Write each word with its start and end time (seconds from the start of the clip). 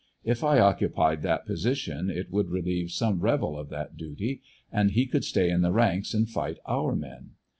If 0.23 0.43
I 0.43 0.57
occu 0.57 0.91
pied 0.91 1.21
that 1.21 1.45
position 1.45 2.09
it 2.09 2.31
would 2.31 2.49
relieve 2.49 2.89
some 2.89 3.19
rebel 3.19 3.55
of 3.55 3.69
that 3.69 3.97
duty, 3.97 4.41
and 4.71 4.89
he 4.89 5.05
could 5.05 5.23
stay 5.23 5.51
in 5.51 5.61
the 5.61 5.71
ranks 5.71 6.15
and 6.15 6.27
fight 6.27 6.57
our 6.65 6.95
men. 6.95 7.33